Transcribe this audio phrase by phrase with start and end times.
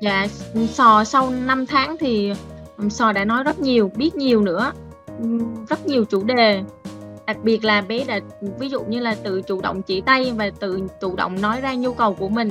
[0.00, 0.26] Dạ,
[0.72, 2.32] Sò sau 5 tháng thì
[2.90, 4.72] Sò đã nói rất nhiều, biết nhiều nữa,
[5.68, 6.62] rất nhiều chủ đề.
[7.26, 8.20] Đặc biệt là bé đã
[8.58, 11.74] ví dụ như là tự chủ động chỉ tay và tự chủ động nói ra
[11.74, 12.50] nhu cầu của mình,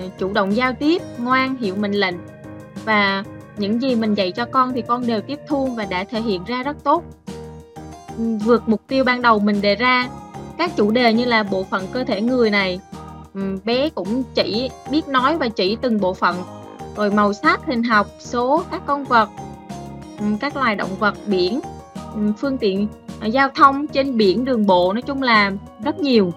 [0.00, 2.14] ờ, chủ động giao tiếp, ngoan, hiểu mệnh lệnh.
[2.84, 3.24] Và
[3.56, 6.44] những gì mình dạy cho con thì con đều tiếp thu và đã thể hiện
[6.44, 7.04] ra rất tốt.
[8.44, 10.08] Vượt mục tiêu ban đầu mình đề ra,
[10.58, 12.80] các chủ đề như là bộ phận cơ thể người này,
[13.64, 16.36] bé cũng chỉ biết nói và chỉ từng bộ phận
[16.96, 19.28] rồi màu sắc hình học số các con vật
[20.40, 21.60] các loài động vật biển
[22.38, 22.88] phương tiện
[23.20, 25.52] à, giao thông trên biển đường bộ nói chung là
[25.84, 26.32] rất nhiều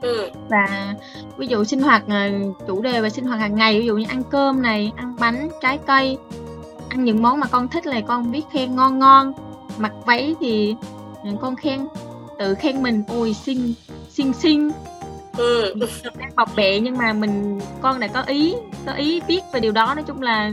[0.00, 0.30] ừ.
[0.48, 0.94] và
[1.36, 2.30] ví dụ sinh hoạt à,
[2.66, 5.48] chủ đề về sinh hoạt hàng ngày ví dụ như ăn cơm này ăn bánh
[5.62, 6.18] trái cây
[6.88, 9.32] ăn những món mà con thích là con biết khen ngon ngon
[9.78, 10.76] mặc váy thì
[11.24, 11.80] à, con khen
[12.38, 13.74] tự khen mình ôi xinh
[14.10, 14.70] xinh xinh
[15.36, 15.74] ừ.
[16.18, 18.54] đang bọc bẹ nhưng mà mình con đã có ý
[18.86, 19.92] có ý biết về điều đó.
[19.94, 20.50] Nói chung là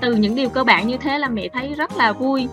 [0.00, 2.48] từ những điều cơ bản như thế là mẹ thấy rất là vui.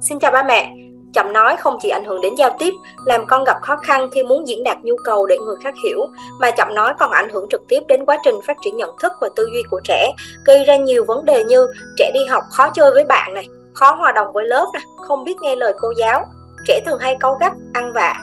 [0.00, 0.74] Xin chào ba mẹ,
[1.14, 4.22] chậm nói không chỉ ảnh hưởng đến giao tiếp, làm con gặp khó khăn khi
[4.22, 6.06] muốn diễn đạt nhu cầu để người khác hiểu,
[6.40, 9.12] mà chậm nói còn ảnh hưởng trực tiếp đến quá trình phát triển nhận thức
[9.20, 10.12] và tư duy của trẻ,
[10.44, 13.94] gây ra nhiều vấn đề như trẻ đi học khó chơi với bạn này, khó
[13.94, 16.24] hòa đồng với lớp này, không biết nghe lời cô giáo,
[16.66, 18.14] trẻ thường hay cáu gắt, ăn vạ.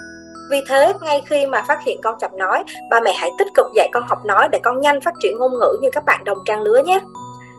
[0.50, 3.66] Vì thế, ngay khi mà phát hiện con chậm nói, ba mẹ hãy tích cực
[3.76, 6.38] dạy con học nói để con nhanh phát triển ngôn ngữ như các bạn đồng
[6.46, 7.00] trang lứa nhé.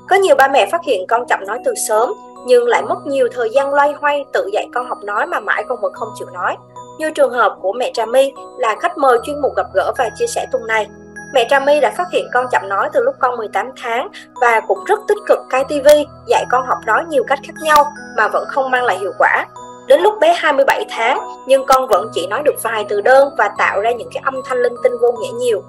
[0.08, 2.12] Có nhiều ba mẹ phát hiện con chậm nói từ sớm,
[2.46, 5.64] nhưng lại mất nhiều thời gian loay hoay tự dạy con học nói mà mãi
[5.68, 6.56] con vẫn không chịu nói.
[6.98, 10.10] Như trường hợp của mẹ Trà My là khách mời chuyên mục gặp gỡ và
[10.18, 10.86] chia sẻ tuần này.
[11.34, 14.08] Mẹ Trà My đã phát hiện con chậm nói từ lúc con 18 tháng
[14.40, 17.84] và cũng rất tích cực cai tivi dạy con học nói nhiều cách khác nhau
[18.16, 19.46] mà vẫn không mang lại hiệu quả.
[19.86, 23.50] Đến lúc bé 27 tháng nhưng con vẫn chỉ nói được vài từ đơn và
[23.58, 25.62] tạo ra những cái âm thanh linh tinh vô nghĩa nhiều.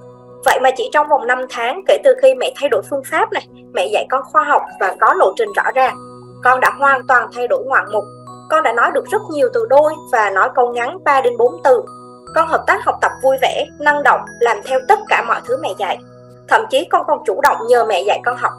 [0.46, 3.34] Vậy mà chỉ trong vòng 5 tháng kể từ khi mẹ thay đổi phương pháp
[3.34, 5.98] này, mẹ dạy con khoa học và có lộ trình rõ ràng,
[6.44, 8.04] con đã hoàn toàn thay đổi ngoạn mục.
[8.50, 11.52] Con đã nói được rất nhiều từ đôi và nói câu ngắn 3 đến 4
[11.64, 11.84] từ.
[12.36, 15.58] Con hợp tác học tập vui vẻ, năng động, làm theo tất cả mọi thứ
[15.62, 15.98] mẹ dạy.
[16.48, 18.54] Thậm chí con còn chủ động nhờ mẹ dạy con học.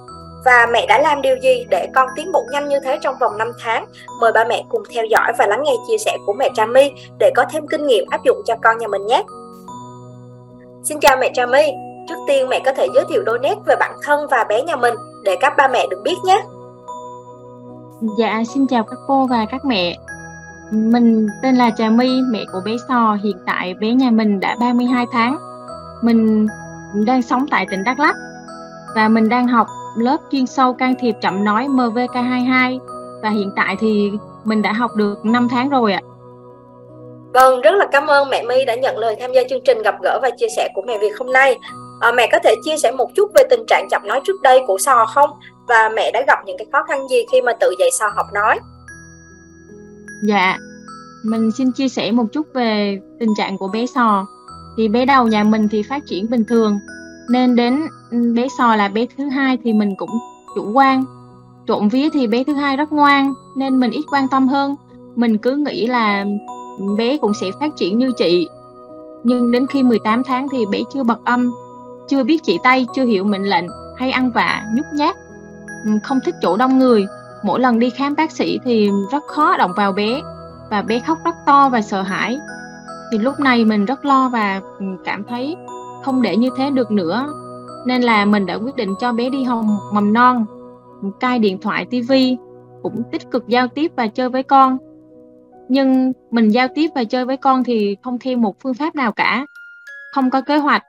[0.44, 3.38] Và mẹ đã làm điều gì để con tiến bộ nhanh như thế trong vòng
[3.38, 3.86] 5 tháng?
[4.20, 6.90] Mời ba mẹ cùng theo dõi và lắng nghe chia sẻ của mẹ Trà My
[7.18, 9.22] để có thêm kinh nghiệm áp dụng cho con nhà mình nhé.
[10.84, 11.62] Xin chào mẹ Trà My.
[12.08, 14.76] Trước tiên mẹ có thể giới thiệu đôi nét về bản thân và bé nhà
[14.76, 14.94] mình
[15.24, 16.42] để các ba mẹ được biết nhé.
[18.18, 19.98] Dạ, xin chào các cô và các mẹ.
[20.72, 23.16] Mình tên là Trà My, mẹ của bé Sò.
[23.24, 25.38] Hiện tại bé nhà mình đã 32 tháng.
[26.02, 26.46] Mình
[27.06, 28.16] đang sống tại tỉnh Đắk Lắk
[28.94, 29.66] và mình đang học
[29.98, 32.78] lớp chuyên sâu can thiệp chậm nói MVK22
[33.22, 34.10] và hiện tại thì
[34.44, 36.00] mình đã học được 5 tháng rồi ạ.
[37.32, 39.94] Vâng, rất là cảm ơn mẹ My đã nhận lời tham gia chương trình gặp
[40.02, 41.58] gỡ và chia sẻ của mẹ Việt hôm nay.
[42.00, 44.60] À, mẹ có thể chia sẻ một chút về tình trạng chậm nói trước đây
[44.66, 45.30] của Sò không?
[45.68, 48.26] Và mẹ đã gặp những cái khó khăn gì khi mà tự dạy Sò học
[48.34, 48.58] nói?
[50.22, 50.58] Dạ,
[51.24, 54.26] mình xin chia sẻ một chút về tình trạng của bé Sò.
[54.76, 56.78] Thì bé đầu nhà mình thì phát triển bình thường,
[57.28, 57.82] nên đến
[58.34, 60.10] bé Sò là bé thứ hai thì mình cũng
[60.54, 61.04] chủ quan.
[61.66, 64.76] Trộm vía thì bé thứ hai rất ngoan, nên mình ít quan tâm hơn.
[65.16, 66.24] Mình cứ nghĩ là
[66.96, 68.48] bé cũng sẽ phát triển như chị.
[69.24, 71.52] Nhưng đến khi 18 tháng thì bé chưa bật âm,
[72.08, 73.64] chưa biết chỉ tay, chưa hiểu mệnh lệnh,
[73.96, 75.16] hay ăn vạ, nhút nhát,
[75.84, 77.06] ừ, không thích chỗ đông người.
[77.42, 80.20] Mỗi lần đi khám bác sĩ thì rất khó động vào bé
[80.70, 82.38] và bé khóc rất to và sợ hãi.
[83.12, 85.56] Thì lúc này mình rất lo và ừ, cảm thấy
[86.04, 87.32] không để như thế được nữa.
[87.86, 90.44] Nên là mình đã quyết định cho bé đi học mầm non,
[91.20, 92.36] cai điện thoại, tivi,
[92.82, 94.78] cũng tích cực giao tiếp và chơi với con.
[95.68, 99.12] Nhưng mình giao tiếp và chơi với con thì không theo một phương pháp nào
[99.12, 99.46] cả,
[100.14, 100.82] không có kế hoạch,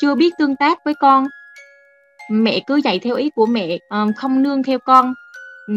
[0.00, 1.26] chưa biết tương tác với con
[2.30, 5.14] mẹ cứ dạy theo ý của mẹ ờ, không nương theo con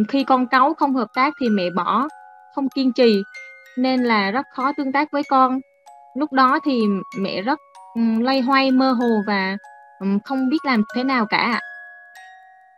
[0.08, 2.08] khi con cáu không hợp tác thì mẹ bỏ
[2.56, 3.24] không kiên trì
[3.78, 5.60] nên là rất khó tương tác với con
[6.18, 6.82] lúc đó thì
[7.18, 7.60] mẹ rất
[7.96, 9.58] loay hoay mơ hồ và
[10.26, 11.60] không biết làm thế nào cả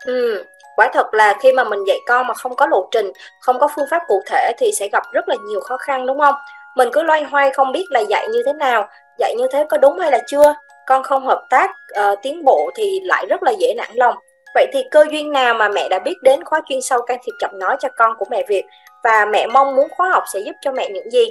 [0.06, 0.46] ừ
[0.76, 3.68] quả thật là khi mà mình dạy con mà không có lộ trình không có
[3.76, 6.36] phương pháp cụ thể thì sẽ gặp rất là nhiều khó khăn đúng không?
[6.76, 8.88] Mình cứ loay hoay không biết là dạy như thế nào
[9.20, 10.56] dạy như thế có đúng hay là chưa?
[10.88, 14.16] Con không hợp tác uh, tiến bộ thì lại rất là dễ nản lòng.
[14.54, 17.32] Vậy thì cơ duyên nào mà mẹ đã biết đến khóa chuyên sâu can thiệp
[17.40, 18.64] chậm nói cho con của mẹ Việt?
[19.04, 21.26] Và mẹ mong muốn khóa học sẽ giúp cho mẹ những gì?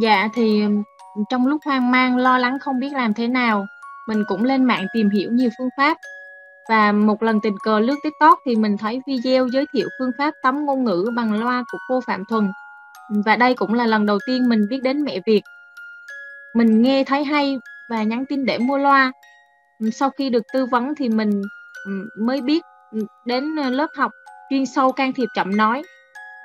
[0.00, 0.62] Dạ thì
[1.30, 3.66] trong lúc hoang mang, lo lắng không biết làm thế nào,
[4.08, 5.96] mình cũng lên mạng tìm hiểu nhiều phương pháp
[6.68, 10.34] và một lần tình cờ lướt tiktok thì mình thấy video giới thiệu phương pháp
[10.42, 12.50] tắm ngôn ngữ bằng loa của cô phạm thuần
[13.24, 15.42] và đây cũng là lần đầu tiên mình biết đến mẹ việt
[16.54, 17.58] mình nghe thấy hay
[17.88, 19.12] và nhắn tin để mua loa.
[19.92, 21.42] Sau khi được tư vấn thì mình
[21.84, 22.62] ừ, mới biết
[23.24, 24.12] đến ờ, lớp học
[24.50, 25.82] chuyên sâu can thiệp chậm nói.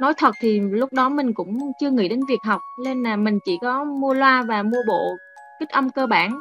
[0.02, 3.40] Nói thật thì lúc đó mình cũng chưa nghĩ đến việc học, nên là mình
[3.46, 5.18] chỉ có mua loa và mua bộ
[5.60, 6.40] kích âm cơ bản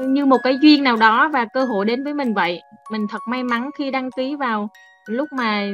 [0.00, 2.60] như một cái duyên nào đó và cơ hội đến với mình vậy.
[2.92, 4.68] Mình thật may mắn khi đăng ký vào
[5.06, 5.66] lúc mà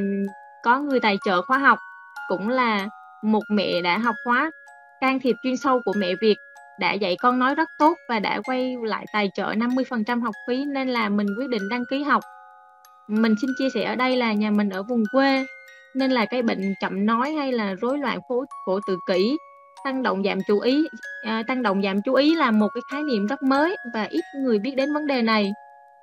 [0.63, 1.79] có người tài trợ khóa học,
[2.27, 2.87] cũng là
[3.23, 4.51] một mẹ đã học khóa
[5.01, 6.35] can thiệp chuyên sâu của mẹ Việt,
[6.79, 10.65] đã dạy con nói rất tốt và đã quay lại tài trợ 50% học phí,
[10.65, 12.23] nên là mình quyết định đăng ký học.
[13.07, 15.45] Mình xin chia sẻ ở đây là nhà mình ở vùng quê
[15.95, 19.37] nên là cái bệnh chậm nói hay là rối loạn phổ, phổ tự kỷ
[19.83, 20.87] tăng động giảm chú ý
[21.23, 24.23] à, tăng động giảm chú ý là một cái khái niệm rất mới và ít
[24.43, 25.51] người biết đến vấn đề này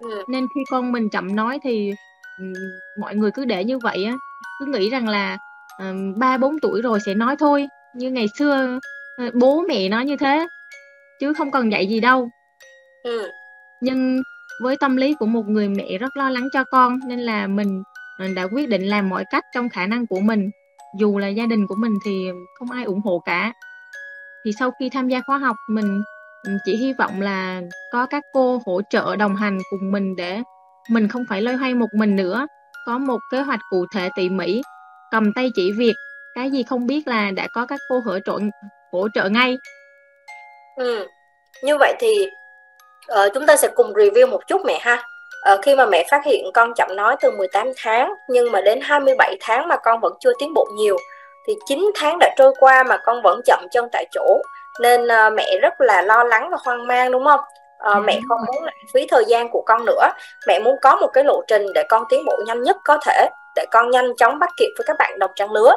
[0.00, 0.22] ừ.
[0.28, 1.92] nên khi con mình chậm nói thì
[2.38, 2.52] um,
[3.00, 4.14] mọi người cứ để như vậy á
[4.60, 5.38] cứ nghĩ rằng là
[6.16, 8.78] ba um, bốn tuổi rồi sẽ nói thôi như ngày xưa
[9.26, 10.46] uh, bố mẹ nói như thế
[11.20, 12.28] chứ không cần dạy gì đâu
[13.04, 13.30] ừ.
[13.80, 14.22] nhưng
[14.62, 17.82] với tâm lý của một người mẹ rất lo lắng cho con nên là mình
[18.18, 20.50] mình đã quyết định làm mọi cách trong khả năng của mình.
[20.98, 22.26] Dù là gia đình của mình thì
[22.58, 23.52] không ai ủng hộ cả.
[24.44, 26.02] Thì sau khi tham gia khóa học mình
[26.64, 27.62] chỉ hy vọng là
[27.92, 30.42] có các cô hỗ trợ đồng hành cùng mình để
[30.90, 32.46] mình không phải loay hoay một mình nữa.
[32.86, 34.62] Có một kế hoạch cụ thể tỉ mỉ
[35.10, 35.94] cầm tay chỉ việc.
[36.34, 38.38] Cái gì không biết là đã có các cô hỗ trợ
[38.92, 39.58] hỗ trợ ngay.
[40.76, 41.06] Ừ.
[41.62, 42.26] như vậy thì
[43.12, 45.04] uh, chúng ta sẽ cùng review một chút mẹ ha
[45.52, 48.80] uh, khi mà mẹ phát hiện con chậm nói từ 18 tháng nhưng mà đến
[48.82, 50.96] 27 tháng mà con vẫn chưa tiến bộ nhiều
[51.46, 54.42] thì 9 tháng đã trôi qua mà con vẫn chậm chân tại chỗ.
[54.80, 57.40] Nên uh, mẹ rất là lo lắng và hoang mang đúng không?
[57.90, 60.08] Uh, mẹ không muốn lãng phí thời gian của con nữa.
[60.46, 63.28] Mẹ muốn có một cái lộ trình để con tiến bộ nhanh nhất có thể
[63.56, 65.72] để con nhanh chóng bắt kịp với các bạn đồng trang lứa.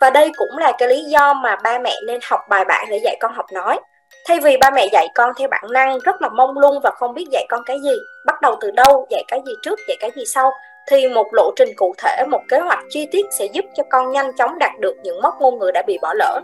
[0.00, 3.00] Và đây cũng là cái lý do mà ba mẹ nên học bài bản để
[3.04, 3.78] dạy con học nói
[4.26, 7.14] thay vì ba mẹ dạy con theo bản năng rất là mông lung và không
[7.14, 7.94] biết dạy con cái gì
[8.26, 10.50] bắt đầu từ đâu dạy cái gì trước dạy cái gì sau
[10.88, 14.10] thì một lộ trình cụ thể, một kế hoạch chi tiết sẽ giúp cho con
[14.10, 16.40] nhanh chóng đạt được những mốc ngôn ngữ đã bị bỏ lỡ.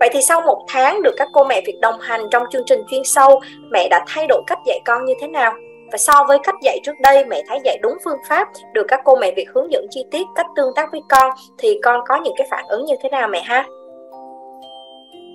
[0.00, 2.82] Vậy thì sau một tháng được các cô mẹ Việt đồng hành trong chương trình
[2.90, 3.40] chuyên sâu,
[3.70, 5.52] mẹ đã thay đổi cách dạy con như thế nào?
[5.92, 9.00] Và so với cách dạy trước đây, mẹ thấy dạy đúng phương pháp, được các
[9.04, 12.16] cô mẹ Việt hướng dẫn chi tiết cách tương tác với con, thì con có
[12.16, 13.66] những cái phản ứng như thế nào mẹ ha?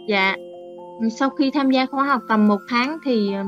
[0.07, 0.35] Dạ,
[1.11, 3.43] sau khi tham gia khóa học tầm một tháng thì ờ,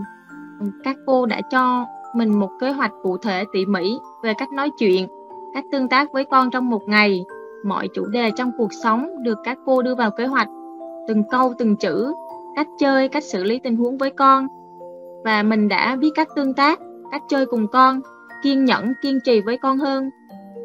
[0.83, 1.85] các cô đã cho
[2.15, 5.07] mình một kế hoạch cụ thể tỉ mỉ về cách nói chuyện,
[5.53, 7.25] cách tương tác với con trong một ngày.
[7.65, 10.47] Mọi chủ đề trong cuộc sống được các cô đưa vào kế hoạch,
[11.07, 12.13] từng câu từng chữ,
[12.55, 14.47] cách chơi, cách xử lý tình huống với con.
[15.23, 16.79] Và mình đã biết cách tương tác,
[17.11, 18.01] cách chơi cùng con,
[18.43, 20.09] kiên nhẫn, kiên trì với con hơn.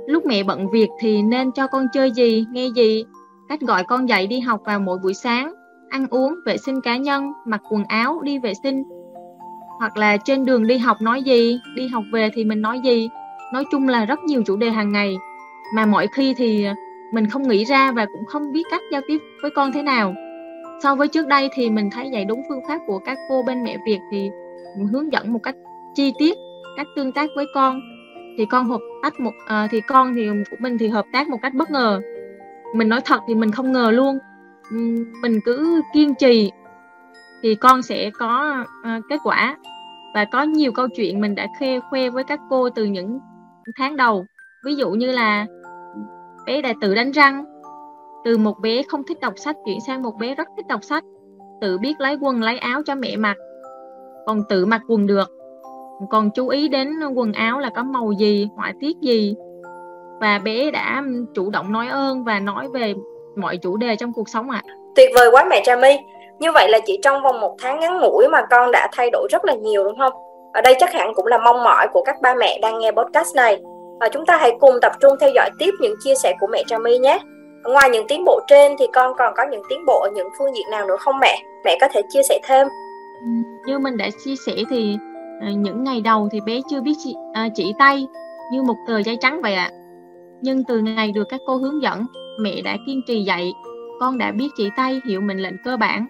[0.06, 3.04] Lúc mẹ bận việc thì nên cho con chơi gì, nghe gì,
[3.48, 5.52] cách gọi con dậy đi học vào mỗi buổi sáng,
[5.90, 8.82] ăn uống, vệ sinh cá nhân, mặc quần áo, đi vệ sinh,
[9.78, 13.08] hoặc là trên đường đi học nói gì đi học về thì mình nói gì.
[13.52, 15.16] Nói chung là rất nhiều chủ đề hàng ngày.
[15.74, 16.66] Mà mọi khi thì
[17.12, 20.14] mình không nghĩ ra và cũng không biết cách giao tiếp với con thế nào.
[20.82, 23.64] So với trước đây thì mình thấy dạy đúng phương pháp của các cô bên
[23.64, 24.30] mẹ Việt thì
[24.92, 25.54] hướng dẫn một cách
[25.94, 26.38] chi tiết
[26.76, 27.80] cách tương tác với con.
[28.38, 31.38] Thì con hợp tác một à, thì con thì của mình thì hợp tác một
[31.42, 32.00] cách bất ngờ.
[32.74, 34.18] Mình nói thật thì mình không ngờ luôn
[35.22, 36.50] mình cứ kiên trì
[37.42, 39.56] thì con sẽ có uh, kết quả.
[40.14, 43.18] Và có nhiều câu chuyện mình đã khoe khoe với các cô từ những
[43.76, 44.24] tháng đầu.
[44.64, 45.46] Ví dụ như là
[46.46, 47.44] bé đã tự đánh răng.
[48.24, 51.04] Từ một bé không thích đọc sách chuyển sang một bé rất thích đọc sách.
[51.60, 53.36] Tự biết lấy quần lấy áo cho mẹ mặc.
[54.26, 55.30] Còn tự mặc quần được.
[56.10, 59.34] Còn chú ý đến quần áo là có màu gì họa tiết gì.
[60.20, 61.02] Và bé đã
[61.34, 62.94] chủ động nói ơn và nói về
[63.38, 64.74] mọi chủ đề trong cuộc sống ạ à.
[64.96, 65.98] tuyệt vời quá mẹ Trà My
[66.38, 69.28] như vậy là chỉ trong vòng một tháng ngắn ngủi mà con đã thay đổi
[69.30, 70.12] rất là nhiều đúng không?
[70.52, 73.36] Ở đây chắc hẳn cũng là mong mỏi của các ba mẹ đang nghe podcast
[73.36, 73.58] này.
[74.00, 76.62] Và chúng ta hãy cùng tập trung theo dõi tiếp những chia sẻ của mẹ
[76.66, 77.18] Trà My nhé.
[77.64, 80.54] Ngoài những tiến bộ trên thì con còn có những tiến bộ ở những phương
[80.54, 81.42] diện nào nữa không mẹ?
[81.64, 82.66] Mẹ có thể chia sẻ thêm.
[83.66, 84.96] Như mình đã chia sẻ thì
[85.40, 88.06] ờ, những ngày đầu thì bé chưa biết chỉ, à, chỉ tay
[88.52, 89.70] như một tờ giấy trắng vậy ạ.
[89.72, 89.76] À.
[90.40, 92.06] Nhưng từ ngày được các cô hướng dẫn,
[92.40, 93.52] mẹ đã kiên trì dạy,
[94.00, 96.06] con đã biết chỉ tay hiểu mệnh lệnh cơ bản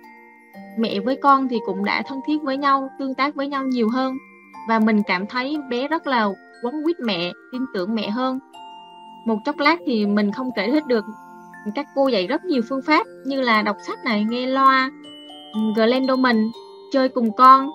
[0.78, 3.88] mẹ với con thì cũng đã thân thiết với nhau, tương tác với nhau nhiều
[3.88, 4.14] hơn
[4.68, 6.28] và mình cảm thấy bé rất là
[6.62, 8.38] quấn quýt mẹ, tin tưởng mẹ hơn.
[9.26, 11.04] Một chốc lát thì mình không kể hết được
[11.74, 14.90] các cô dạy rất nhiều phương pháp như là đọc sách này, nghe loa,
[15.76, 16.50] Glendoman,
[16.92, 17.70] chơi cùng con,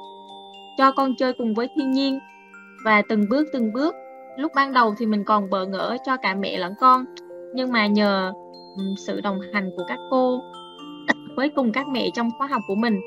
[0.77, 2.19] cho con chơi cùng với thiên nhiên
[2.85, 3.95] và từng bước từng bước.
[4.37, 7.05] Lúc ban đầu thì mình còn bỡ ngỡ cho cả mẹ lẫn con,
[7.53, 8.33] nhưng mà nhờ
[8.97, 10.41] sự đồng hành của các cô
[11.35, 13.01] với cùng các mẹ trong khóa học của mình.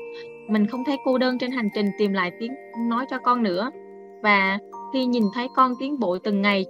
[0.49, 2.51] Mình không thấy cô đơn trên hành trình tìm lại tiếng
[2.89, 3.69] nói cho con nữa.
[4.23, 4.57] Và
[4.93, 6.65] khi nhìn thấy con tiến bộ từng ngày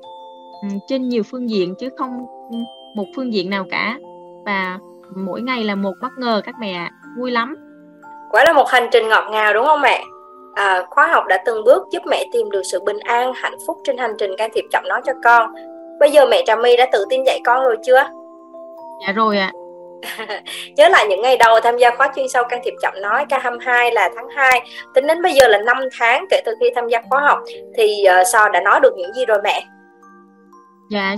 [0.62, 2.58] ừ, trên nhiều phương diện chứ không ừ,
[2.96, 4.00] một phương diện nào cả.
[4.46, 4.80] Và
[5.16, 7.56] mỗi ngày là một bất ngờ các mẹ vui lắm.
[8.32, 10.04] Quả là một hành trình ngọt ngào đúng không mẹ?
[10.56, 13.78] À, khóa học đã từng bước giúp mẹ tìm được sự bình an hạnh phúc
[13.84, 15.54] trên hành trình can thiệp chậm nói cho con.
[16.00, 18.04] Bây giờ mẹ trà my đã tự tin dạy con rồi chưa?
[19.06, 19.52] Dạ rồi ạ.
[20.76, 23.94] Nhớ lại những ngày đầu tham gia khóa chuyên sâu can thiệp chậm nói K22
[23.94, 27.02] là tháng 2 Tính đến bây giờ là 5 tháng kể từ khi tham gia
[27.10, 27.40] khóa học.
[27.78, 29.66] Thì uh, Sò đã nói được những gì rồi mẹ?
[30.90, 31.16] Dạ,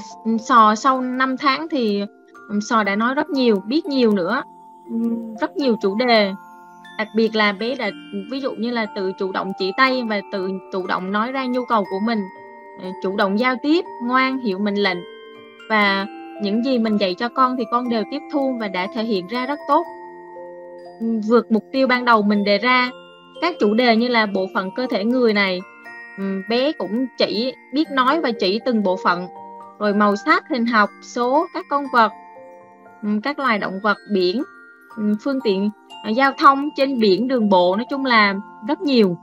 [0.47, 2.03] Sò sau 5 tháng thì
[2.69, 4.43] Sò đã nói rất nhiều, biết nhiều nữa.
[5.41, 6.31] Rất nhiều chủ đề.
[6.97, 7.89] Đặc biệt là bé đã
[8.31, 11.45] ví dụ như là tự chủ động chỉ tay và tự chủ động nói ra
[11.45, 12.19] nhu cầu của mình.
[12.81, 14.97] Ờ, Chủ động giao tiếp, ngoan, hiểu mệnh lệnh.
[15.69, 16.05] Và
[16.41, 19.27] những gì mình dạy cho con thì con đều tiếp thu và đã thể hiện
[19.27, 19.85] ra rất tốt
[21.27, 22.89] vượt mục tiêu ban đầu mình đề ra
[23.41, 25.59] các chủ đề như là bộ phận cơ thể người này
[26.49, 29.27] bé cũng chỉ biết nói và chỉ từng bộ phận
[29.79, 32.11] rồi màu sắc hình học số các con vật
[33.23, 34.43] các loài động vật biển
[35.23, 35.69] phương tiện
[36.03, 38.35] à, giao thông trên biển đường bộ nói chung là
[38.67, 39.17] rất nhiều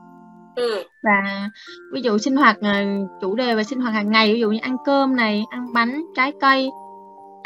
[0.56, 0.82] ừ.
[1.02, 1.48] và
[1.92, 2.84] ví dụ sinh hoạt à,
[3.20, 6.04] chủ đề về sinh hoạt hàng ngày ví dụ như ăn cơm này ăn bánh
[6.16, 6.70] trái cây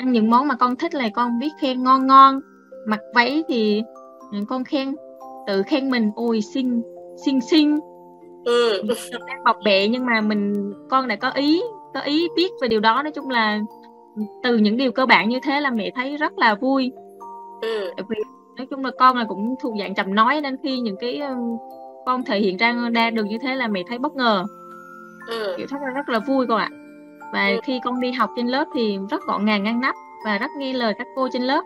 [0.01, 2.41] ăn những món mà con thích là con biết khen ngon ngon
[2.87, 3.83] mặc váy thì
[4.49, 4.95] con khen
[5.47, 6.83] tự khen mình ôi xinh
[7.25, 7.81] xinh xinh
[8.45, 8.83] ừ.
[9.29, 11.63] đang bọc bẹ nhưng mà mình con đã có ý
[11.95, 13.61] có ý biết về điều đó nói chung là
[14.43, 16.93] từ những điều cơ bản như thế là mẹ thấy rất là vui
[17.63, 17.91] ừ.
[18.09, 18.17] vì
[18.57, 21.21] nói chung là con là cũng thuộc dạng chậm nói nên khi những cái
[22.07, 24.45] con thể hiện ra ra được như thế là mẹ thấy bất ngờ
[25.29, 25.55] ừ.
[25.57, 26.71] kiểu rất là rất là vui con ạ
[27.33, 29.95] và khi con đi học trên lớp thì rất gọn gàng ngăn nắp
[30.25, 31.65] và rất nghe lời các cô trên lớp.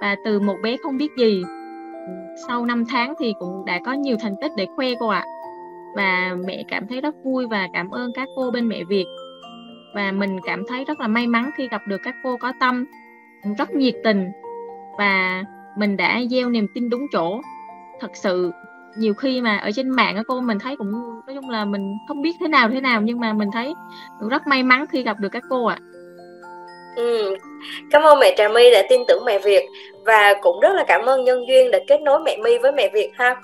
[0.00, 1.42] Và từ một bé không biết gì,
[2.48, 5.24] sau 5 tháng thì cũng đã có nhiều thành tích để khoe cô ạ.
[5.94, 9.06] Và mẹ cảm thấy rất vui và cảm ơn các cô bên mẹ Việt.
[9.94, 12.84] Và mình cảm thấy rất là may mắn khi gặp được các cô có tâm,
[13.58, 14.30] rất nhiệt tình.
[14.98, 15.44] Và
[15.78, 17.40] mình đã gieo niềm tin đúng chỗ.
[18.00, 18.52] Thật sự
[18.96, 20.92] nhiều khi mà ở trên mạng á cô mình thấy cũng
[21.26, 23.74] nói chung là mình không biết thế nào thế nào nhưng mà mình thấy
[24.30, 25.78] rất may mắn khi gặp được các cô ạ.
[26.96, 27.36] Ừ.
[27.90, 29.66] Cảm ơn mẹ Trà My đã tin tưởng mẹ Việt
[30.06, 32.88] và cũng rất là cảm ơn nhân duyên đã kết nối mẹ My với mẹ
[32.94, 33.36] Việt ha.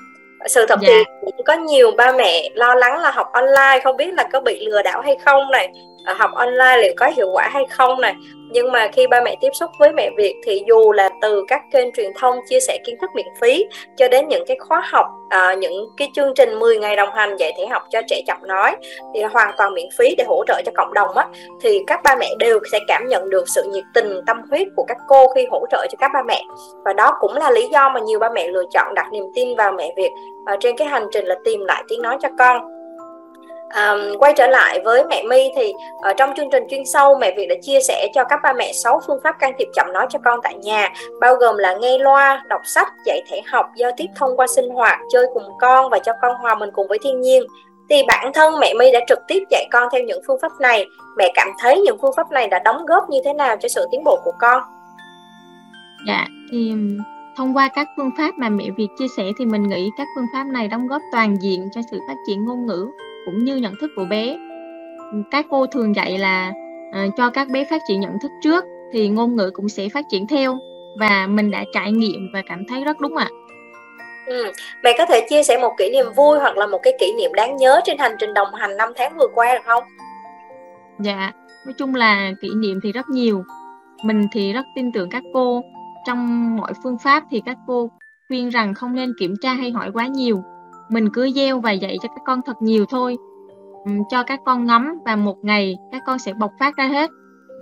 [0.47, 0.89] Sự thật dạ.
[0.89, 4.41] thì cũng có nhiều ba mẹ lo lắng là học online không biết là có
[4.41, 5.73] bị lừa đảo hay không này,
[6.05, 8.15] học online liệu có hiệu quả hay không này
[8.51, 11.63] nhưng mà khi ba mẹ tiếp xúc với mẹ Việt thì dù là từ các
[11.73, 15.07] kênh truyền thông chia sẻ kiến thức miễn phí cho đến những cái khóa học
[15.29, 18.37] à, những cái chương trình 10 ngày đồng hành dạy thể học cho trẻ chậm
[18.43, 18.77] nói
[19.15, 21.27] thì hoàn toàn miễn phí để hỗ trợ cho cộng đồng á
[21.61, 24.85] thì các ba mẹ đều sẽ cảm nhận được sự nhiệt tình tâm huyết của
[24.89, 26.43] các cô khi hỗ trợ cho các ba mẹ.
[26.85, 29.57] Và đó cũng là lý do mà nhiều ba mẹ lựa chọn đặt niềm tin
[29.57, 30.11] vào mẹ Việt
[30.47, 32.78] à, trên cái hành trình là tìm lại tiếng nói cho con.
[33.69, 35.73] Um, quay trở lại với mẹ My thì
[36.03, 38.73] ở trong chương trình chuyên sâu mẹ Việt đã chia sẻ cho các ba mẹ
[38.73, 40.89] 6 phương pháp can thiệp chậm nói cho con tại nhà
[41.21, 44.69] bao gồm là nghe loa, đọc sách, dạy thể học, giao tiếp thông qua sinh
[44.71, 47.43] hoạt, chơi cùng con và cho con hòa mình cùng với thiên nhiên.
[47.91, 50.87] Thì bản thân mẹ My đã trực tiếp dạy con theo những phương pháp này.
[51.17, 53.87] Mẹ cảm thấy những phương pháp này đã đóng góp như thế nào cho sự
[53.91, 54.63] tiến bộ của con?
[56.07, 56.73] Dạ, thì
[57.37, 60.27] thông qua các phương pháp mà mẹ Việt chia sẻ thì mình nghĩ các phương
[60.33, 62.91] pháp này đóng góp toàn diện cho sự phát triển ngôn ngữ
[63.31, 64.37] cũng như nhận thức của bé
[65.31, 66.53] các cô thường dạy là
[66.89, 70.05] uh, cho các bé phát triển nhận thức trước thì ngôn ngữ cũng sẽ phát
[70.11, 70.59] triển theo
[71.01, 73.29] và mình đã trải nghiệm và cảm thấy rất đúng ạ.
[73.31, 73.35] À.
[74.27, 74.53] Ừ.
[74.85, 77.35] Mẹ có thể chia sẻ một kỷ niệm vui hoặc là một cái kỷ niệm
[77.35, 79.85] đáng nhớ trên hành trình đồng hành 5 tháng vừa qua được không?
[80.99, 81.33] Dạ,
[81.67, 83.43] nói chung là kỷ niệm thì rất nhiều.
[84.05, 85.63] Mình thì rất tin tưởng các cô.
[86.07, 87.91] Trong mọi phương pháp thì các cô
[88.29, 90.43] khuyên rằng không nên kiểm tra hay hỏi quá nhiều
[90.89, 93.17] mình cứ gieo và dạy cho các con thật nhiều thôi.
[94.11, 97.11] Cho các con ngắm và một ngày các con sẽ bộc phát ra hết.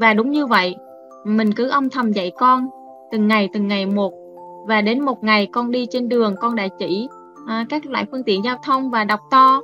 [0.00, 0.76] Và đúng như vậy
[1.24, 2.68] mình cứ âm thầm dạy con
[3.12, 4.12] từng ngày từng ngày một.
[4.68, 7.08] Và đến một ngày con đi trên đường con đã chỉ
[7.46, 9.60] à, các loại phương tiện giao thông và đọc to.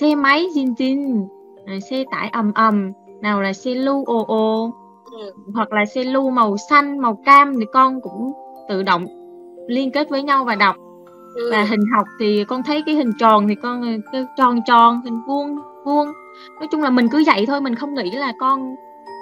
[0.00, 1.26] Xe máy zin zin
[1.66, 4.70] à, xe tải ầm ầm nào là xe lưu ồ ồ
[5.12, 5.32] ừ.
[5.54, 8.32] hoặc là xe lưu màu xanh màu cam thì con cũng
[8.68, 9.06] tự động
[9.68, 10.76] liên kết với nhau và đọc
[11.36, 11.48] ừ.
[11.50, 15.20] và hình học thì con thấy cái hình tròn thì con cái tròn tròn hình
[15.26, 16.06] vuông vuông
[16.60, 18.74] nói chung là mình cứ dạy thôi mình không nghĩ là con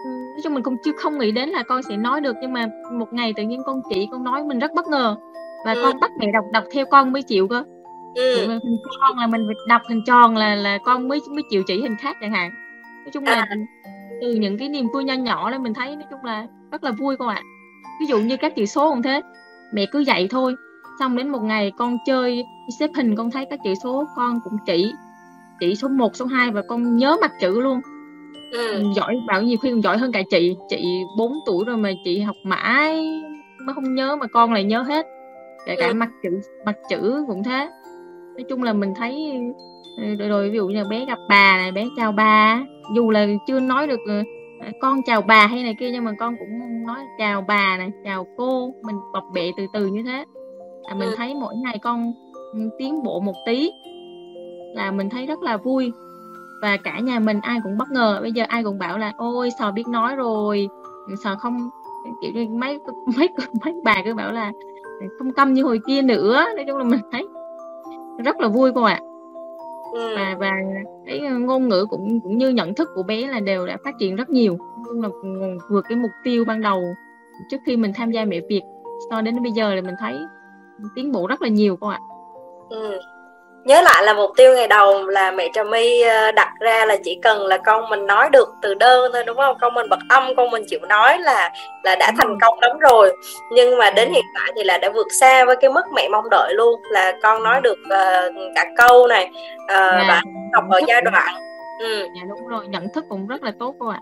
[0.05, 2.67] nói chung mình cũng chưa không nghĩ đến là con sẽ nói được nhưng mà
[2.93, 5.17] một ngày tự nhiên con chỉ con nói mình rất bất ngờ
[5.65, 5.81] và ừ.
[5.83, 7.65] con bắt mẹ đọc đọc theo con mới chịu cơ
[8.15, 8.47] ừ.
[8.47, 11.97] hình tròn là mình đọc hình tròn là là con mới mới chịu chỉ hình
[12.01, 12.51] khác chẳng hạn
[13.05, 13.57] nói chung là à.
[14.23, 16.91] từ những cái niềm vui nho nhỏ đó mình thấy nói chung là rất là
[16.91, 17.43] vui con ạ à.
[18.01, 19.21] ví dụ như các chữ số cũng thế
[19.73, 20.55] mẹ cứ dạy thôi
[21.01, 22.45] xong đến một ngày con chơi
[22.79, 24.93] xếp hình con thấy các chữ số con cũng chỉ
[25.61, 27.81] chỉ số 1, số 2 và con nhớ mặt chữ luôn
[28.53, 28.83] ừ.
[28.97, 30.85] giỏi bảo nhiều khi còn giỏi hơn cả chị chị
[31.19, 33.07] 4 tuổi rồi mà chị học mãi
[33.67, 35.07] mới không nhớ mà con lại nhớ hết
[35.67, 35.95] kể cả ừ.
[35.95, 37.69] mặt chữ mặt chữ cũng thế
[38.37, 39.41] nói chung là mình thấy
[40.19, 42.63] rồi, rồi ví dụ như bé gặp bà này bé chào bà
[42.95, 44.23] dù là chưa nói được ờ,
[44.81, 48.27] con chào bà hay này kia nhưng mà con cũng nói chào bà này chào
[48.37, 50.25] cô mình bập bẹ từ từ như thế
[50.89, 51.15] là mình ừ.
[51.17, 52.13] thấy mỗi ngày con
[52.53, 53.71] ừ, tiến bộ một tí
[54.75, 55.93] là mình thấy rất là vui.
[56.63, 58.19] Và cả nhà mình ai cũng bất ngờ.
[58.23, 60.69] Bây giờ ai cũng bảo là ôi sò biết nói rồi.
[61.25, 61.71] Sò không
[62.23, 62.79] kiểu như mấy
[63.17, 63.29] mấy
[63.65, 64.53] mấy bà cứ bảo là
[65.19, 66.45] không câm như hồi kia nữa.
[66.57, 67.27] Nói chung là mình thấy
[68.25, 69.01] rất là vui cô ạ?
[69.93, 70.15] Ừ.
[70.17, 70.51] và và
[71.07, 74.17] cái ngôn ngữ cũng cũng như nhận thức của bé là đều đã phát triển
[74.17, 74.59] rất nhiều.
[74.89, 75.09] Chung là
[75.71, 76.83] vượt cái mục tiêu ban đầu
[77.51, 78.63] trước khi mình tham gia mẹ Việt.
[79.11, 80.15] So đến bây giờ là mình thấy
[80.95, 81.99] tiến bộ rất là nhiều cô ạ.
[82.71, 82.99] Ừ.
[83.65, 86.97] Nhớ lại là mục tiêu ngày đầu là mẹ trà my ờ, đặt ra là
[87.05, 89.57] chỉ cần là con mình nói được từ đơn thôi đúng không?
[89.61, 91.51] Con mình bật âm con mình chịu nói là
[91.85, 93.17] là đã thành công lắm rồi.
[93.53, 96.31] Nhưng mà đến hiện tại thì là đã vượt xa với cái mức mẹ mong
[96.31, 99.31] đợi luôn là con nói được uh, cả câu này
[99.65, 100.23] uh, à, và
[100.55, 101.35] học ở giai đoạn.
[101.81, 102.03] ừ.
[102.03, 104.01] dạ đúng rồi nhận thức cũng rất là tốt cô ạ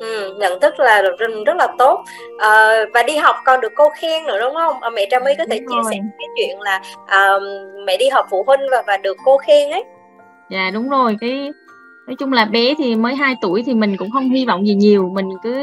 [0.00, 2.04] Ừ, nhận thức là rất, rất là tốt.
[2.38, 4.80] À, và đi học còn được cô khen nữa đúng không?
[4.80, 5.92] À, mẹ Trà My có thể đúng chia rồi.
[5.92, 7.38] sẻ cái chuyện là à,
[7.86, 9.84] mẹ đi học phụ huynh và và được cô khen ấy.
[10.50, 11.16] Dạ đúng rồi.
[11.20, 11.50] Cái
[12.06, 14.74] nói chung là bé thì mới 2 tuổi thì mình cũng không hy vọng gì
[14.74, 15.10] nhiều.
[15.14, 15.54] Mình cứ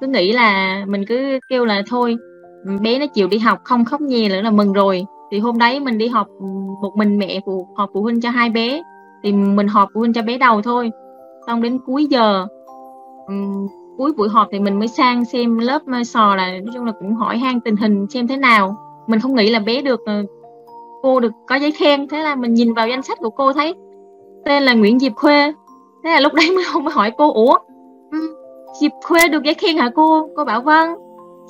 [0.00, 2.16] cứ nghĩ là mình cứ kêu là thôi
[2.80, 5.04] bé nó chịu đi học không khóc nhè nữa là mừng rồi.
[5.30, 6.26] Thì hôm đấy mình đi học
[6.82, 8.82] một mình mẹ phụ họp phụ huynh cho hai bé.
[9.22, 10.90] Thì mình họp phụ huynh cho bé đầu thôi.
[11.46, 12.46] Xong đến cuối giờ
[13.98, 16.92] cuối buổi họp thì mình mới sang xem lớp ờ, sò là nói chung là
[17.00, 18.76] cũng hỏi han tình hình xem thế nào.
[19.06, 20.22] Mình không nghĩ là bé được ờ,
[21.02, 23.74] cô được có giấy khen, thế là mình nhìn vào danh sách của cô thấy
[24.44, 25.52] tên là Nguyễn Diệp Khuê.
[26.04, 27.58] Thế là lúc đấy mới không mới hỏi cô, ủa
[28.80, 30.28] Diệp Khuê được giấy khen hả cô?
[30.36, 30.94] Cô bảo vâng.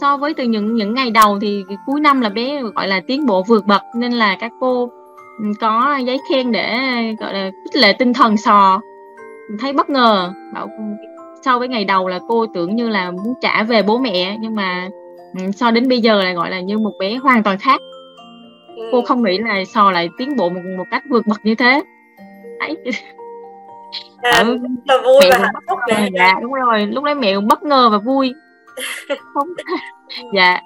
[0.00, 3.26] So với từ những những ngày đầu thì cuối năm là bé gọi là tiến
[3.26, 4.90] bộ vượt bậc, nên là các cô
[5.60, 6.76] có giấy khen để,
[7.20, 8.80] gọi là, khích lệ tinh thần sò.
[9.60, 10.68] Thấy bất ngờ, bảo
[11.42, 14.54] so với ngày đầu là cô tưởng như là muốn trả về bố mẹ nhưng
[14.54, 14.88] mà
[15.38, 17.80] ừ, so đến bây giờ là gọi là như một bé hoàn toàn khác.
[18.76, 18.88] Ừ.
[18.92, 21.82] cô không nghĩ là so lại tiến bộ một một cách vượt bậc như thế.
[22.60, 22.76] Đấy.
[24.22, 24.44] À,
[24.86, 25.78] là vui và hạnh phúc
[26.14, 28.34] dạ đúng rồi lúc đấy mẹ cũng bất ngờ và vui.
[29.34, 29.48] Không?
[30.34, 30.60] Dạ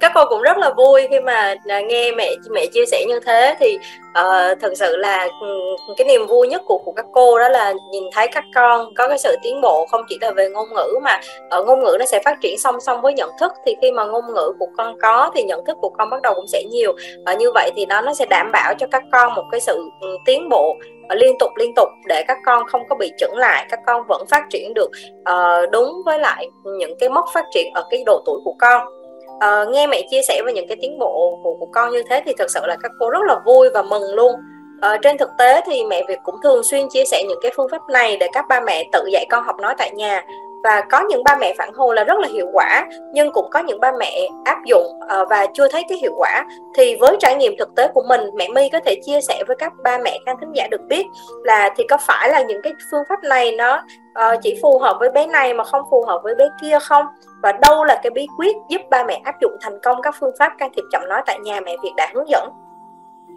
[0.00, 3.20] các cô cũng rất là vui khi mà à, nghe mẹ mẹ chia sẻ như
[3.26, 3.56] thế.
[3.60, 5.58] Thì uh, thật sự là ừ,
[5.96, 9.08] cái niềm vui nhất của của các cô đó là nhìn thấy các con có
[9.08, 12.04] cái sự tiến bộ không chỉ là về ngôn ngữ mà ở ngôn ngữ nó
[12.06, 13.52] sẽ phát triển song song với nhận thức.
[13.66, 16.34] Thì khi mà ngôn ngữ của con có thì nhận thức của con bắt đầu
[16.34, 16.96] cũng sẽ nhiều.
[17.26, 19.82] Và như vậy thì nó nó sẽ đảm bảo cho các con một cái sự
[20.00, 20.76] ừ, tiến bộ
[21.08, 24.02] ờ, liên tục liên tục để các con không có bị chững lại các con
[24.08, 28.02] vẫn phát triển được uh, đúng với lại những cái mốc phát triển ở cái
[28.06, 28.97] độ tuổi của con
[29.44, 32.22] uh, nghe mẹ chia sẻ về những cái tiến bộ của, của con như thế
[32.26, 34.32] thì thật sự là các cô rất là vui và mừng luôn.
[34.76, 37.68] Uh, trên thực tế thì mẹ Việt cũng thường xuyên chia sẻ những cái phương
[37.70, 40.24] pháp này để các ba mẹ tự dạy con học nói tại nhà
[40.64, 43.60] và có những ba mẹ phản hồi là rất là hiệu quả nhưng cũng có
[43.60, 46.44] những ba mẹ áp dụng uh, và chưa thấy cái hiệu quả.
[46.74, 49.56] Thì với trải nghiệm thực tế của mình mẹ My có thể chia sẻ với
[49.58, 51.06] các ba mẹ khán thính giả được biết
[51.44, 54.96] là thì có phải là những cái phương pháp này nó uh, chỉ phù hợp
[55.00, 57.06] với bé này mà không phù hợp với bé kia không?
[57.42, 60.34] Và đâu là cái bí quyết giúp ba mẹ áp dụng thành công các phương
[60.38, 62.50] pháp can thiệp chậm nói tại nhà mẹ Việt đã hướng dẫn?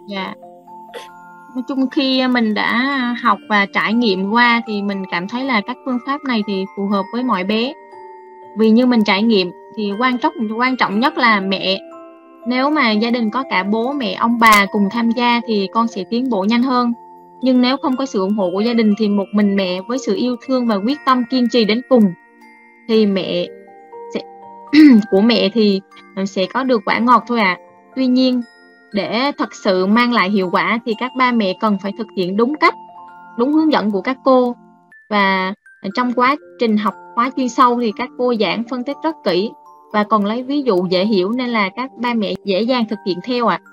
[0.08, 0.24] Dạ.
[0.24, 0.51] yeah
[1.54, 5.60] nói chung khi mình đã học và trải nghiệm qua thì mình cảm thấy là
[5.60, 7.72] các phương pháp này thì phù hợp với mọi bé.
[8.58, 11.78] Vì như mình trải nghiệm thì quan trọng quan trọng nhất là mẹ.
[12.46, 15.88] Nếu mà gia đình có cả bố, mẹ, ông bà cùng tham gia thì con
[15.88, 16.92] sẽ tiến bộ nhanh hơn.
[17.42, 19.98] Nhưng nếu không có sự ủng hộ của gia đình thì một mình mẹ với
[19.98, 22.04] sự yêu thương và quyết tâm kiên trì đến cùng
[22.88, 23.46] thì mẹ
[24.14, 24.20] sẽ,
[25.10, 25.80] của mẹ thì
[26.16, 27.58] ờ, sẽ có được quả ngọt thôi à
[27.96, 28.42] tuy nhiên
[28.94, 32.36] để thật sự mang lại hiệu quả thì các ba mẹ cần phải thực hiện
[32.36, 32.74] đúng cách
[33.38, 34.56] đúng hướng dẫn của các cô
[35.10, 35.54] và
[35.94, 39.50] trong quá trình học khóa chuyên sâu thì các cô giảng phân tích rất kỹ
[39.92, 42.98] và còn lấy ví dụ dễ hiểu nên là các ba mẹ dễ dàng thực
[43.06, 43.60] hiện theo ạ.
[43.62, 43.68] À.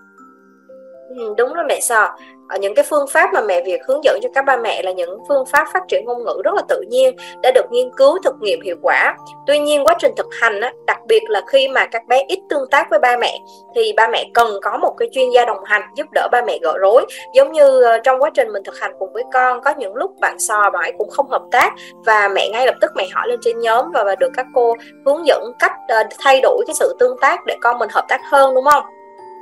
[1.10, 2.16] Ừ, đúng rồi mẹ Sò
[2.50, 4.92] Ờ, những cái phương pháp mà mẹ Việt hướng dẫn cho các ba mẹ là
[4.92, 8.18] những phương pháp phát triển ngôn ngữ rất là tự nhiên đã được nghiên cứu
[8.24, 11.68] thực nghiệm hiệu quả tuy nhiên quá trình thực hành á, đặc biệt là khi
[11.68, 13.40] mà các bé ít tương tác với ba mẹ
[13.76, 16.60] thì ba mẹ cần có một cái chuyên gia đồng hành giúp đỡ ba mẹ
[16.62, 19.74] gỡ rối giống như ờ, trong quá trình mình thực hành cùng với con có
[19.78, 21.74] những lúc bạn sò bạn cũng không hợp tác
[22.06, 24.76] và mẹ ngay lập tức mẹ hỏi lên trên nhóm và, và được các cô
[25.06, 28.22] hướng dẫn cách uh, thay đổi cái sự tương tác để con mình hợp tác
[28.32, 28.84] hơn đúng không?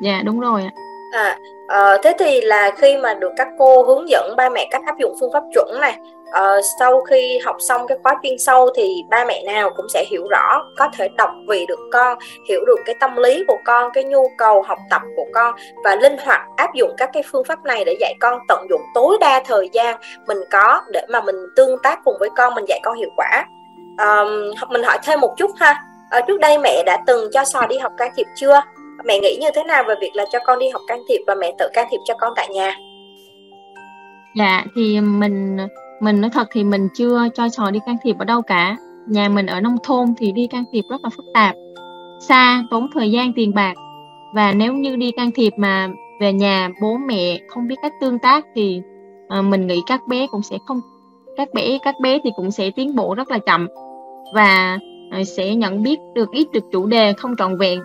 [0.01, 0.71] Dạ đúng rồi ạ.
[1.13, 1.37] À,
[1.67, 4.97] À, thế thì là khi mà được các cô hướng dẫn ba mẹ cách áp
[4.99, 5.97] dụng phương pháp chuẩn này
[6.31, 6.41] à,
[6.79, 10.27] sau khi học xong cái khóa chuyên sâu thì ba mẹ nào cũng sẽ hiểu
[10.27, 12.17] rõ có thể đọc vị được con
[12.49, 15.95] hiểu được cái tâm lý của con cái nhu cầu học tập của con và
[15.95, 19.17] linh hoạt áp dụng các cái phương pháp này để dạy con tận dụng tối
[19.19, 22.79] đa thời gian mình có để mà mình tương tác cùng với con mình dạy
[22.83, 23.45] con hiệu quả.
[23.97, 24.23] À,
[24.69, 25.83] mình hỏi thêm một chút ha.
[26.09, 28.61] À, trước đây mẹ đã từng cho sò đi học can thiệp chưa?
[29.05, 31.35] Mẹ nghĩ như thế nào về việc là cho con đi học can thiệp và
[31.35, 32.77] mẹ tự can thiệp cho con tại nhà?
[34.35, 35.57] Dạ thì mình
[36.01, 38.77] mình nói thật thì mình chưa cho trò đi can thiệp ở đâu cả.
[39.07, 41.55] Nhà mình ở nông thôn thì đi can thiệp rất là phức tạp
[42.19, 43.73] xa tốn thời gian tiền bạc.
[44.33, 45.89] Và nếu như đi can thiệp mà
[46.21, 48.81] về nhà bố mẹ không biết cách tương tác thì
[49.39, 50.81] uh, mình nghĩ các bé cũng sẽ không
[51.37, 53.67] các bé các bé thì cũng sẽ tiến bộ rất là chậm.
[54.33, 54.79] Và
[55.21, 57.79] uh, sẽ nhận biết được ít được chủ đề không trọn vẹn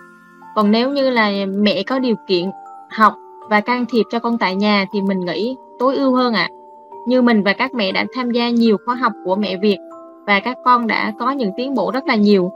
[0.54, 2.50] còn nếu như là mẹ có điều kiện
[2.90, 3.14] học
[3.50, 6.54] và can thiệp cho con tại nhà thì mình nghĩ tối ưu hơn ạ à.
[7.06, 9.78] như mình và các mẹ đã tham gia nhiều khóa học của mẹ Việt
[10.26, 12.50] và các con đã có những tiến bộ rất là nhiều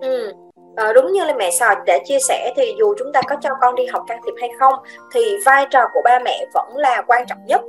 [0.00, 0.32] ừ.
[0.76, 3.50] À, đúng như là mẹ sò đã chia sẻ thì dù chúng ta có cho
[3.60, 4.74] con đi học can thiệp hay không
[5.14, 7.60] thì vai trò của ba mẹ vẫn là quan trọng nhất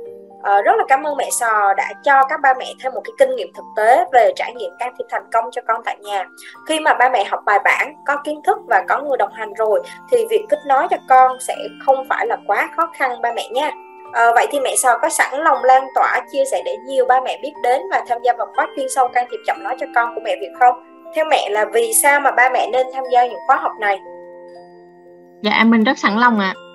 [0.42, 3.12] Ờ, rất là cảm ơn mẹ Sò đã cho các ba mẹ thêm một cái
[3.18, 6.26] kinh nghiệm thực tế về trải nghiệm can thiệp thành công cho con tại nhà.
[6.68, 9.54] Khi mà ba mẹ học bài bản, có kiến thức và có người đồng hành
[9.54, 11.54] rồi thì việc kết nối cho con sẽ
[11.86, 13.70] không phải là quá khó khăn ba mẹ nha.
[14.12, 17.20] À, vậy thì mẹ Sò có sẵn lòng lan tỏa chia sẻ để nhiều ba
[17.24, 19.86] mẹ biết đến và tham gia vào khóa chuyên sâu can thiệp chậm nói cho
[19.94, 20.74] con của mẹ Việt không?
[21.14, 23.98] Theo mẹ là vì sao mà ba mẹ nên tham gia những khóa học này?
[25.42, 26.54] Dạ mình rất sẵn lòng ạ.
[26.56, 26.69] À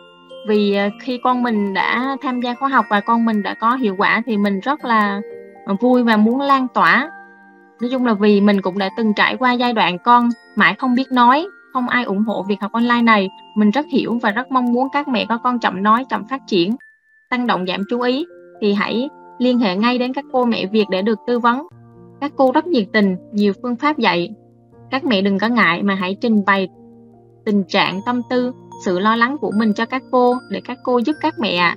[0.47, 3.75] vì à, khi con mình đã tham gia khóa học và con mình đã có
[3.75, 5.21] hiệu quả thì mình rất là
[5.65, 7.12] à, vui và muốn lan tỏa.
[7.81, 10.95] Nói chung là vì mình cũng đã từng trải qua giai đoạn con mãi không
[10.95, 14.51] biết nói, không ai ủng hộ việc học online này, mình rất hiểu và rất
[14.51, 16.75] mong muốn các mẹ có con chậm nói, chậm phát triển,
[17.29, 18.25] tăng động, giảm chú ý,
[18.62, 21.67] thì hãy liên hệ ngay đến các cô mẹ Việt để được tư vấn.
[22.21, 24.36] Các cô rất nhiệt tình, nhiều phương pháp dạy.
[24.91, 26.69] Các mẹ đừng có ngại mà hãy trình bày
[27.45, 28.53] tình trạng tâm tư
[28.85, 31.75] sự lo lắng của mình cho các cô để các cô giúp các mẹ ạ.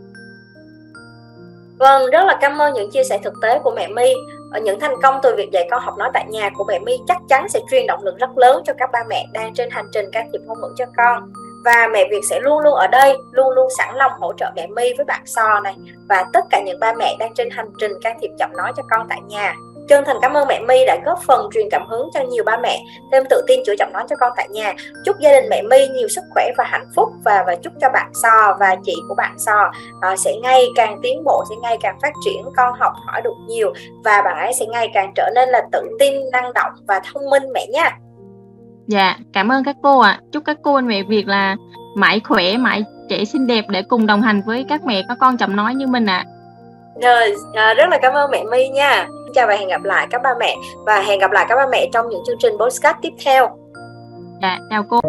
[1.78, 4.14] Vâng, rất là cảm ơn những chia sẻ thực tế của mẹ My.
[4.52, 6.98] Ở những thành công từ việc dạy con học nói tại nhà của mẹ My
[7.08, 9.86] chắc chắn sẽ truyền động lực rất lớn cho các ba mẹ đang trên hành
[9.92, 11.32] trình can thiệp ngôn ngữ cho con.
[11.64, 14.66] Và mẹ Việt sẽ luôn luôn ở đây, luôn luôn sẵn lòng hỗ trợ mẹ
[14.66, 15.76] My với bạn So này
[16.08, 18.82] và tất cả những ba mẹ đang trên hành trình can thiệp chậm nói cho
[18.90, 19.54] con tại nhà.
[19.88, 22.56] Chân thành cảm ơn mẹ My đã góp phần truyền cảm hứng cho nhiều ba
[22.56, 24.74] mẹ thêm tự tin chữa chậm nói cho con tại nhà.
[25.04, 27.88] Chúc gia đình mẹ My nhiều sức khỏe và hạnh phúc và và chúc cho
[27.88, 29.70] bạn So và chị của bạn So
[30.12, 33.34] uh, sẽ ngày càng tiến bộ, sẽ ngày càng phát triển, con học hỏi được
[33.48, 33.72] nhiều
[34.04, 37.30] và bạn ấy sẽ ngày càng trở nên là tự tin, năng động và thông
[37.30, 37.90] minh mẹ nha.
[38.86, 40.10] Dạ, cảm ơn các cô ạ.
[40.10, 40.20] À.
[40.32, 41.56] Chúc các cô anh mẹ Việt là
[41.96, 45.36] mãi khỏe, mãi trẻ xinh đẹp để cùng đồng hành với các mẹ có con
[45.36, 46.24] chậm nói như mình ạ.
[46.26, 46.30] À.
[47.02, 49.08] Rồi, à, rất là cảm ơn mẹ My nha.
[49.34, 51.88] Chào và hẹn gặp lại các ba mẹ và hẹn gặp lại các ba mẹ
[51.92, 53.48] trong những chương trình podcast tiếp theo.
[54.42, 55.00] Dạ, chào cô.